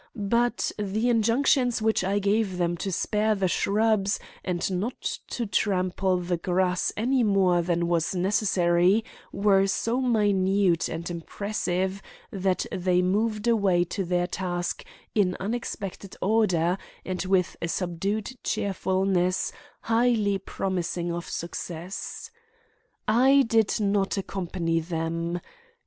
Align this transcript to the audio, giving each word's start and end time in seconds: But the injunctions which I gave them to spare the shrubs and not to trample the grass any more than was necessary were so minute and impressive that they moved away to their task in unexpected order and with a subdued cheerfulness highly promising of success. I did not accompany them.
But 0.15 0.71
the 0.79 1.09
injunctions 1.09 1.79
which 1.79 2.03
I 2.03 2.17
gave 2.17 2.57
them 2.57 2.75
to 2.77 2.91
spare 2.91 3.35
the 3.35 3.47
shrubs 3.47 4.19
and 4.43 4.79
not 4.79 5.19
to 5.27 5.45
trample 5.45 6.17
the 6.17 6.37
grass 6.37 6.91
any 6.97 7.21
more 7.23 7.61
than 7.61 7.87
was 7.87 8.15
necessary 8.15 9.05
were 9.31 9.67
so 9.67 10.01
minute 10.01 10.89
and 10.89 11.07
impressive 11.07 12.01
that 12.31 12.65
they 12.71 13.03
moved 13.03 13.47
away 13.47 13.83
to 13.93 14.03
their 14.03 14.25
task 14.25 14.83
in 15.13 15.37
unexpected 15.39 16.15
order 16.19 16.79
and 17.05 17.23
with 17.25 17.55
a 17.61 17.67
subdued 17.67 18.39
cheerfulness 18.43 19.51
highly 19.81 20.39
promising 20.39 21.11
of 21.13 21.29
success. 21.29 22.31
I 23.07 23.43
did 23.47 23.79
not 23.79 24.17
accompany 24.17 24.79
them. 24.79 25.41